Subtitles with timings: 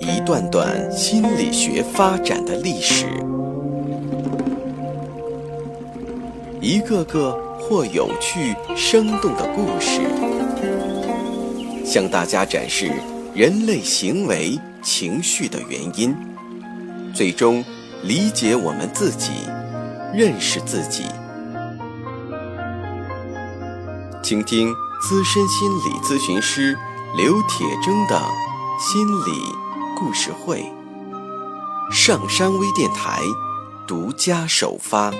[0.00, 3.04] 一段段心理学发展的历史，
[6.60, 10.00] 一个个或有趣生动的故事，
[11.84, 12.92] 向大家展示
[13.34, 16.14] 人类行为情绪的原因，
[17.12, 17.64] 最终
[18.04, 19.32] 理解我们自己，
[20.14, 21.02] 认识自己。
[24.22, 24.72] 倾听
[25.02, 26.78] 资深心理咨询师
[27.16, 28.20] 刘铁铮的
[28.78, 29.67] 心理
[29.98, 30.64] 故事会，
[31.90, 33.20] 上山微电台
[33.84, 35.10] 独家首发。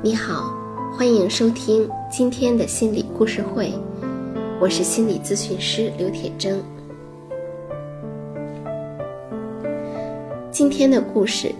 [0.00, 0.54] 你好，
[0.96, 3.72] 欢迎收听今天的心理故事会，
[4.60, 6.54] 我是心理咨询师刘铁铮。
[10.52, 11.52] 今天的故事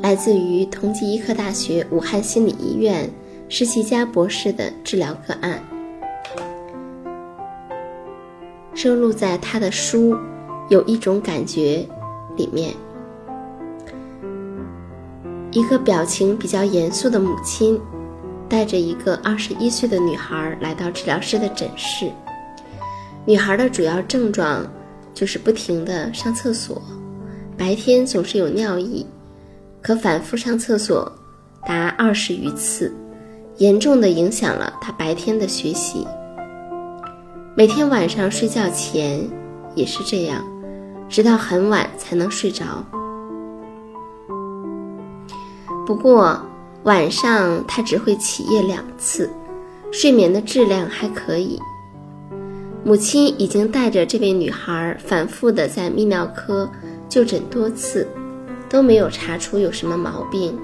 [0.00, 3.10] 来自于同济医科大学武汉心理医院
[3.48, 5.60] 施其佳博士的治疗个案，
[8.74, 10.14] 收录在他的书
[10.68, 11.84] 《有一种感觉》
[12.36, 12.72] 里面。
[15.50, 17.80] 一个表情比较严肃的母亲，
[18.48, 22.10] 带着一个二十一岁的女孩来到治疗师的诊室。
[23.24, 24.64] 女孩的主要症状
[25.12, 26.80] 就是不停的上厕所。
[27.56, 29.04] 白天总是有尿意，
[29.82, 31.10] 可反复上厕所
[31.66, 32.94] 达二十余次，
[33.56, 36.06] 严重的影响了他白天的学习。
[37.54, 39.28] 每天晚上睡觉前
[39.74, 40.44] 也是这样，
[41.08, 42.64] 直到很晚才能睡着。
[45.86, 46.40] 不过
[46.84, 49.30] 晚上他只会起夜两次，
[49.90, 51.58] 睡眠的质量还可以。
[52.84, 56.68] 母亲已经带着这位女孩反复的在泌尿科。
[57.08, 58.06] 就诊多次，
[58.68, 60.58] 都没有查出有什么毛病。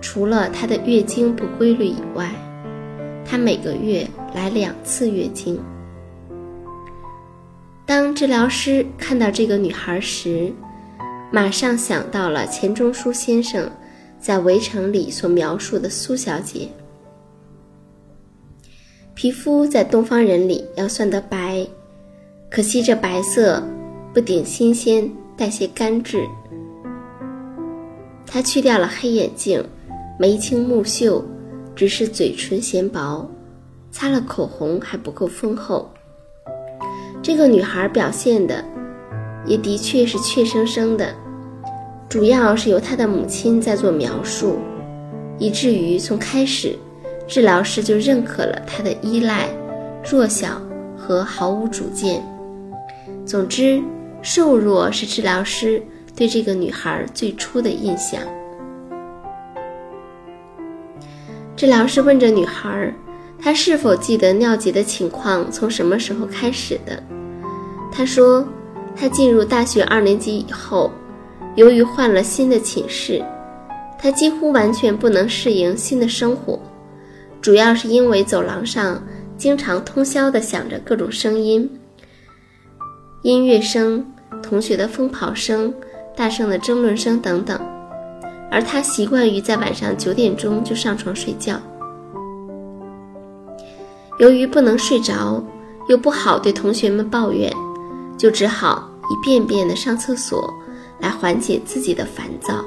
[0.00, 2.30] 除了她的月经不规律以外，
[3.24, 5.60] 她每个月来两次月经。
[7.86, 10.52] 当治疗师看到这个女孩时，
[11.30, 13.70] 马上想到了钱钟书先生
[14.18, 16.68] 在《围城》里所描述的苏小姐，
[19.14, 21.66] 皮肤在东方人里要算得白，
[22.50, 23.62] 可惜这白色。
[24.14, 26.26] 不顶新鲜，带些干滞。
[28.32, 29.62] 她去掉了黑眼镜，
[30.18, 31.22] 眉清目秀，
[31.76, 33.30] 只是嘴唇嫌薄，
[33.90, 35.92] 擦了口红还不够丰厚。
[37.22, 38.64] 这个女孩表现的，
[39.44, 41.14] 也的确是怯生生的，
[42.08, 44.56] 主要是由她的母亲在做描述，
[45.38, 46.74] 以至于从开始，
[47.28, 49.46] 治疗师就认可了她的依赖、
[50.10, 50.58] 弱小
[50.96, 52.24] 和毫无主见。
[53.26, 53.82] 总之。
[54.24, 55.82] 瘦弱是治疗师
[56.22, 58.20] 对这个女孩最初的印象。
[61.56, 62.94] 治疗师问着女孩
[63.42, 67.02] ：“她是否记得尿急的情况从什么时候开始的？”
[67.90, 68.46] 她说
[68.94, 70.92] ：“她进入大学二年级以后，
[71.56, 73.20] 由于换了新的寝室，
[73.98, 76.56] 她几乎完全不能适应新的生活，
[77.40, 79.02] 主要是因为走廊上
[79.36, 81.68] 经常通宵的响着各种声音，
[83.22, 84.06] 音乐声。”
[84.42, 85.72] 同学的疯跑声、
[86.16, 87.60] 大声的争论声等等，
[88.50, 91.60] 而他习惯于在晚上九点钟就上床睡觉。
[94.18, 95.42] 由于不能睡着，
[95.88, 97.52] 又不好对同学们抱怨，
[98.18, 100.52] 就只好一遍遍的上厕所
[101.00, 102.64] 来缓解自己的烦躁。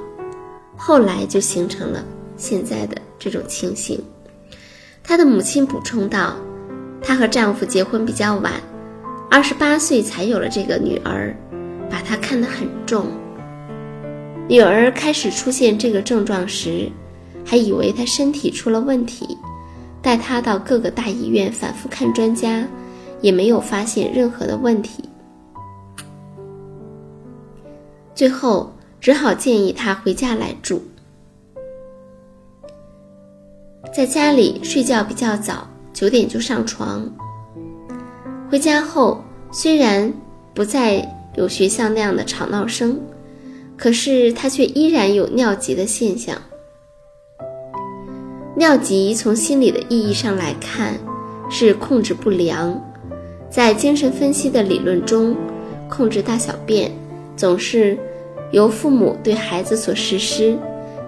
[0.76, 2.04] 后来就形成了
[2.36, 4.04] 现在的这种情形。
[5.04, 6.34] 她的母亲补充道
[7.02, 8.54] ：“她和丈夫结婚比较晚，
[9.30, 11.34] 二十八岁才有了这个女儿。”
[11.88, 13.06] 把她看得很重。
[14.48, 16.90] 女儿开始出现这个症状时，
[17.44, 19.38] 还以为她身体出了问题，
[20.02, 22.68] 带她到各个大医院反复看专家，
[23.22, 25.04] 也没有发现任何的问题。
[28.14, 30.82] 最后只好建议她回家来住，
[33.94, 37.04] 在家里睡觉比较早，九点就上床。
[38.50, 40.14] 回家后虽然
[40.54, 41.04] 不再。
[41.38, 42.98] 有学校那样的吵闹声，
[43.78, 46.36] 可是他却依然有尿急的现象。
[48.56, 50.98] 尿急从心理的意义上来看，
[51.50, 52.82] 是控制不良。
[53.50, 55.36] 在精神分析的理论中，
[55.90, 56.92] 控制大小便
[57.36, 57.98] 总是
[58.52, 60.58] 由父母对孩子所实施，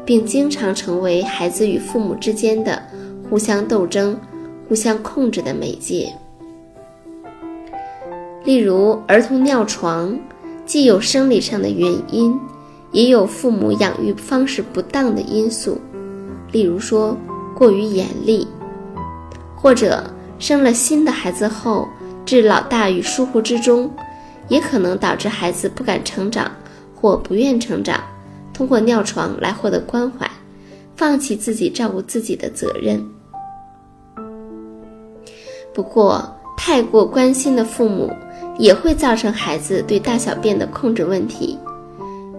[0.05, 2.81] 并经常成为孩子与父母之间的
[3.29, 4.19] 互相斗争、
[4.67, 6.13] 互相控制的媒介。
[8.43, 10.17] 例如，儿童尿床，
[10.65, 12.37] 既有生理上的原因，
[12.91, 15.79] 也有父母养育方式不当的因素，
[16.51, 17.17] 例如说
[17.55, 18.47] 过于严厉，
[19.55, 20.03] 或者
[20.39, 21.87] 生了新的孩子后
[22.25, 23.91] 置老大于疏忽之中，
[24.47, 26.51] 也可能导致孩子不敢成长
[26.95, 28.01] 或不愿成长，
[28.53, 30.29] 通过尿床来获得关怀，
[30.95, 33.03] 放弃自己照顾自己的责任。
[35.73, 36.23] 不过，
[36.57, 38.11] 太过关心的父母
[38.57, 41.57] 也会造成孩子对大小便的控制问题，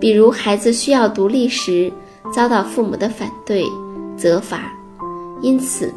[0.01, 1.93] 比如孩子需要独立时
[2.33, 3.65] 遭到父母的反对、
[4.17, 4.73] 责罚，
[5.43, 5.93] 因此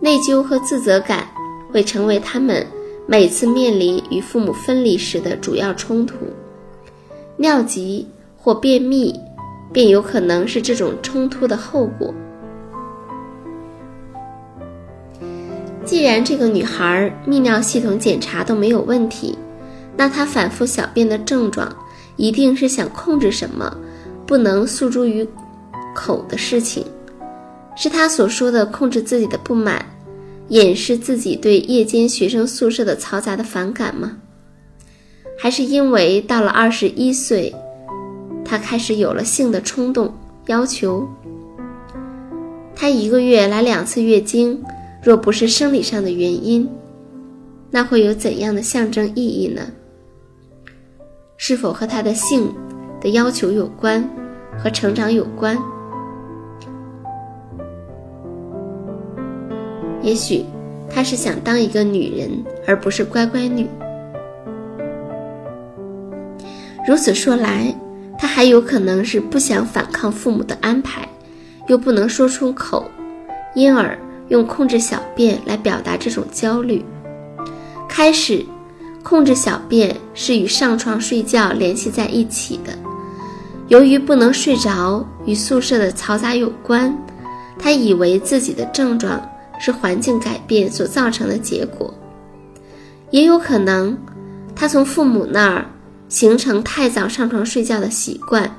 [0.00, 1.26] 内疚和自责感
[1.72, 2.66] 会成为他们
[3.06, 6.16] 每次面临与父母分离时的主要冲突。
[7.36, 8.06] 尿急
[8.36, 9.14] 或便秘
[9.72, 12.12] 便有可能是这种冲突的后果。
[15.84, 19.36] 既然这个女孩泌尿系统检查都没有问题，
[19.96, 21.70] 那她反复小便的症状
[22.16, 23.76] 一定是想控制什么
[24.26, 25.26] 不能诉诸于
[25.94, 26.84] 口的事情，
[27.76, 29.84] 是他所说的控制自己的不满，
[30.48, 34.18] 掩饰自己对夜间学生宿舍的嘈杂的反感吗？
[35.38, 37.54] 还是因为到了二十一岁，
[38.44, 40.12] 他开始有了性的冲动
[40.46, 41.08] 要求？
[42.76, 44.62] 他一个月来两次月经。
[45.02, 46.66] 若不是生理上的原因，
[47.70, 49.60] 那会有怎样的象征意义呢？
[51.36, 52.54] 是否和他的性
[53.00, 54.08] 的要求有关，
[54.58, 55.58] 和成长有关？
[60.02, 60.44] 也许
[60.90, 62.30] 他是想当一个女人，
[62.66, 63.68] 而不是乖乖女。
[66.86, 67.74] 如此说来，
[68.18, 71.08] 他还有可能是不想反抗父母的安排，
[71.66, 72.90] 又不能说出口，
[73.54, 73.98] 因而。
[74.28, 76.82] 用控制小便来表达这种焦虑。
[77.86, 78.42] 开始，
[79.04, 82.72] 控制小便是与上床睡觉联系在一起的。
[83.68, 86.96] 由于不能睡着，与宿舍的嘈杂有关，
[87.58, 89.22] 他以为自己的症状
[89.60, 91.92] 是环境改变所造成的结果。
[93.10, 93.96] 也有可能，
[94.56, 95.66] 他从父母那儿
[96.08, 98.50] 形成太早上床睡觉的习惯，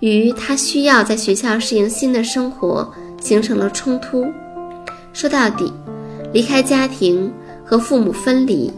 [0.00, 4.26] 与他需要在学校适应新的生活形成了冲突。
[5.12, 5.72] 说到底，
[6.32, 7.32] 离开家庭
[7.64, 8.72] 和父母分离，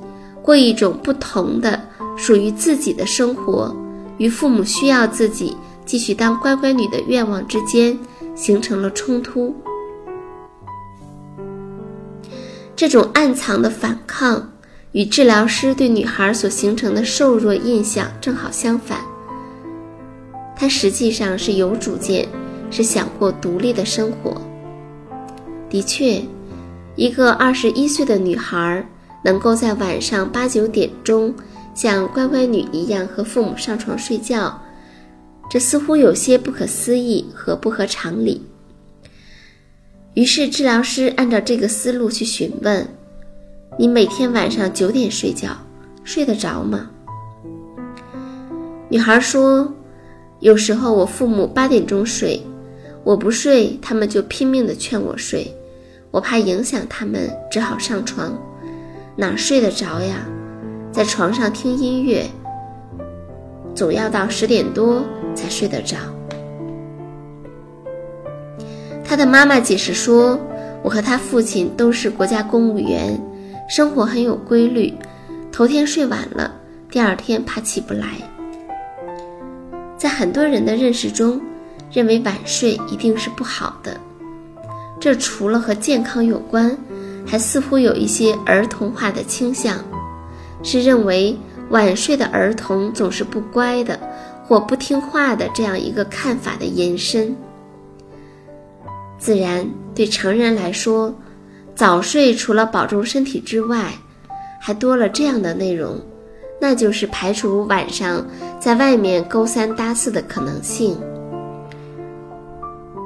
[0.45, 1.81] 过一种不同的
[2.19, 3.75] 属于自己的生活，
[4.19, 5.57] 与父母需要自己
[5.87, 7.99] 继续当乖乖女的愿望之间
[8.35, 9.57] 形成了冲突。
[12.77, 14.53] 这种暗藏的反抗，
[14.93, 18.99] 与治疗师对女孩所形成的瘦弱印象正好相反。
[20.55, 22.29] 她实际上是有主见，
[22.71, 24.39] 是想过独立的生活。
[25.71, 26.23] 的确，
[26.97, 28.87] 一个二十一岁的女孩
[29.25, 31.35] 能够在晚上八九点钟
[31.75, 34.61] 像乖乖女一样和父母上床睡觉，
[35.51, 38.43] 这似乎有些不可思议和不合常理。
[40.13, 42.87] 于是治疗师按照这个思路去询问
[43.77, 45.57] ：“你每天晚上九点睡觉，
[46.05, 46.91] 睡得着吗？”
[48.89, 49.75] 女孩说
[50.41, 52.41] ：“有时候我父母八点钟睡，
[53.03, 55.51] 我不睡，他们就拼命地劝我睡。”
[56.13, 58.33] 我怕影响他们，只好上床，
[59.17, 60.17] 哪睡得着呀？
[60.91, 62.25] 在床上听音乐，
[63.75, 65.97] 总要到十点多才睡得着。
[69.05, 70.39] 他的妈妈解释说
[70.83, 73.21] ：“我和他父亲都是国家公务员，
[73.69, 74.93] 生活很有规律。
[75.53, 76.53] 头天睡晚了，
[76.91, 78.07] 第二天怕起不来。”
[79.97, 81.41] 在很多人的认识中，
[81.93, 83.97] 认为晚睡一定是不好的。
[84.99, 86.77] 这除了和健康有关，
[87.27, 89.79] 还似乎有一些儿童化的倾向，
[90.63, 91.37] 是认为
[91.71, 93.99] 晚睡的儿童总是不乖的
[94.47, 97.35] 或不听话的这样一个看法的延伸。
[99.19, 101.15] 自然，对成人来说，
[101.75, 103.93] 早睡除了保重身体之外，
[104.61, 105.99] 还多了这样的内容，
[106.61, 108.27] 那就是排除晚上
[108.61, 110.97] 在外面勾三搭四的可能性。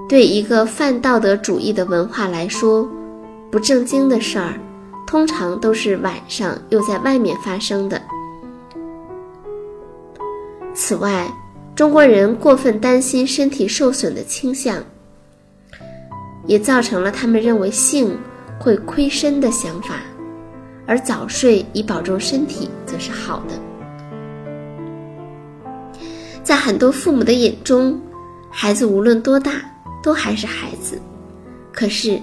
[0.08, 2.88] 对一个泛道德主义的文化来说，
[3.50, 4.54] 不正经的事儿，
[5.06, 8.00] 通常都是晚上又在外面发生的。
[10.74, 11.26] 此外，
[11.74, 14.84] 中国人过分担心身体受损的倾向，
[16.46, 18.18] 也造成了他们认为性
[18.60, 19.96] 会亏身的想法，
[20.86, 23.54] 而早睡以保重身体则是好的。
[26.42, 28.00] 在很多父母的眼中，
[28.50, 29.52] 孩子无论多大，
[30.02, 31.00] 都还是孩子，
[31.72, 32.20] 可是，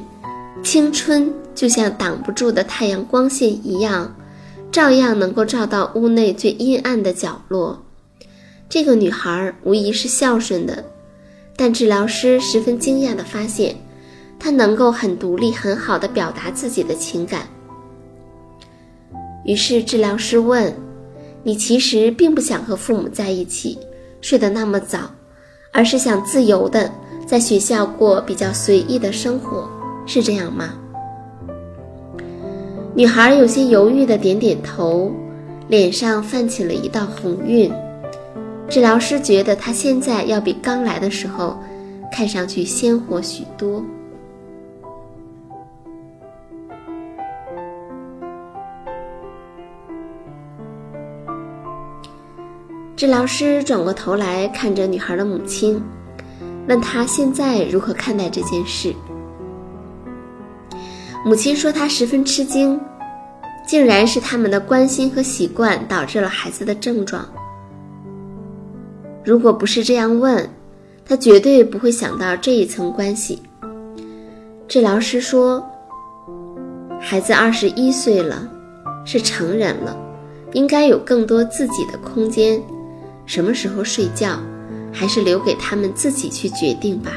[0.63, 4.15] 青春就像挡不住的太阳光线一样，
[4.71, 7.83] 照样能够照到屋内最阴暗的角落。
[8.67, 10.83] 这个女孩无疑是孝顺的，
[11.55, 13.75] 但治疗师十分惊讶地发现，
[14.39, 17.47] 她能够很独立、很好地表达自己的情感。
[19.45, 20.73] 于是治疗师问
[21.43, 23.77] ：“你其实并不想和父母在一起，
[24.19, 25.11] 睡得那么早，
[25.71, 26.91] 而是想自由的
[27.27, 29.69] 在学校过比较随意的生活，
[30.05, 30.73] 是这样吗？”
[32.95, 35.11] 女孩有些犹豫的点点头，
[35.67, 37.69] 脸上泛起了一道红晕。
[38.69, 41.57] 治疗师觉得她现在要比刚来的时候
[42.11, 43.83] 看上去鲜活许多。
[52.95, 55.83] 治疗师转过头来看着女孩的母亲，
[56.69, 58.95] 问她现在如何看待这件事。
[61.25, 62.79] 母亲说她十分吃惊，
[63.65, 67.27] 竟然是他们的关心和习惯导致了孩子的症状。
[69.23, 70.47] 如果不是这样问，
[71.03, 73.41] 她绝对不会想到这一层关系。
[74.67, 75.67] 治疗师说，
[77.01, 78.47] 孩子二十一岁了，
[79.03, 79.97] 是成人了，
[80.53, 82.61] 应该有更多自己的空间。
[83.25, 84.37] 什么时候睡觉，
[84.93, 87.13] 还是留给他们自己去决定吧。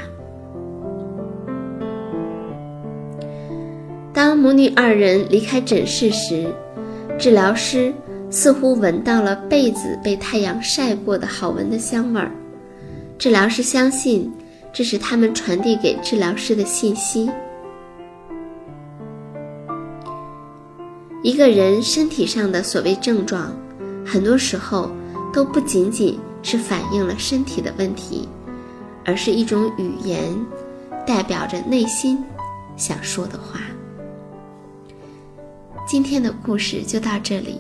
[4.19, 6.53] 当母女二人离开诊室时，
[7.17, 7.95] 治疗师
[8.31, 12.33] 似乎闻到了被子被太阳晒过的好闻的香味儿。
[13.17, 14.29] 治疗师相信，
[14.73, 17.31] 这是他们传递给治疗师的信息。
[21.23, 23.57] 一个人身体上的所谓症状，
[24.05, 24.91] 很多时候。
[25.31, 28.27] 都不仅仅是反映了身体的问题，
[29.05, 30.35] 而是一种语言，
[31.07, 32.19] 代表着内心
[32.79, 33.61] 想说的话。
[35.91, 37.55] 今天的故事就到这里，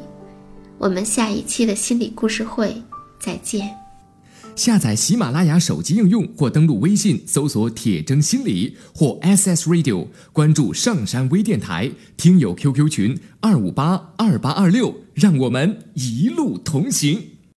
[0.77, 2.77] 我们下一期的心理故事会
[3.19, 3.67] 再见。
[4.55, 17.38] 下载喜马拉雅手机应用或登录微信搜索“铁铮心理”或 SS Radio，关注上山微电台，听友 QQ 群二五八二八二六，让我们一路同行。